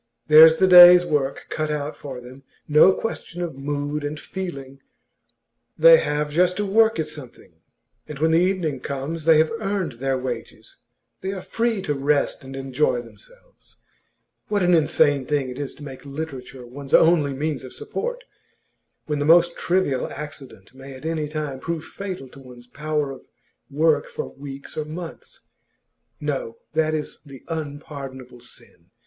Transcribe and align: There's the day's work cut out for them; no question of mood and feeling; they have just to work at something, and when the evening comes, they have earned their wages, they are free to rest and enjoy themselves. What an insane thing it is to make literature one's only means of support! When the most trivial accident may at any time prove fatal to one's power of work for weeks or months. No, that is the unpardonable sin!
There's 0.29 0.57
the 0.57 0.65
day's 0.67 1.05
work 1.05 1.45
cut 1.51 1.69
out 1.69 1.95
for 1.95 2.19
them; 2.19 2.41
no 2.67 2.91
question 2.91 3.43
of 3.43 3.53
mood 3.59 4.03
and 4.03 4.19
feeling; 4.19 4.81
they 5.77 5.97
have 5.97 6.31
just 6.31 6.57
to 6.57 6.65
work 6.65 6.97
at 6.97 7.07
something, 7.07 7.53
and 8.07 8.17
when 8.17 8.31
the 8.31 8.39
evening 8.39 8.79
comes, 8.79 9.25
they 9.25 9.37
have 9.37 9.51
earned 9.59 9.91
their 9.99 10.17
wages, 10.17 10.77
they 11.21 11.31
are 11.33 11.39
free 11.39 11.83
to 11.83 11.93
rest 11.93 12.43
and 12.43 12.55
enjoy 12.55 13.03
themselves. 13.03 13.77
What 14.47 14.63
an 14.63 14.73
insane 14.73 15.27
thing 15.27 15.49
it 15.51 15.59
is 15.59 15.75
to 15.75 15.83
make 15.83 16.03
literature 16.03 16.65
one's 16.65 16.95
only 16.95 17.33
means 17.35 17.63
of 17.63 17.71
support! 17.71 18.23
When 19.05 19.19
the 19.19 19.25
most 19.25 19.55
trivial 19.55 20.07
accident 20.11 20.73
may 20.73 20.95
at 20.95 21.05
any 21.05 21.27
time 21.27 21.59
prove 21.59 21.83
fatal 21.85 22.27
to 22.29 22.39
one's 22.39 22.65
power 22.65 23.11
of 23.11 23.27
work 23.69 24.07
for 24.07 24.33
weeks 24.33 24.75
or 24.75 24.83
months. 24.83 25.41
No, 26.19 26.57
that 26.73 26.95
is 26.95 27.19
the 27.23 27.43
unpardonable 27.49 28.39
sin! 28.39 28.89